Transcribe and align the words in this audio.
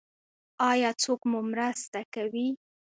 ایا 0.71 0.91
څوک 1.03 1.21
مو 1.29 1.39
مرسته 1.51 1.99
کوي؟ 2.13 2.47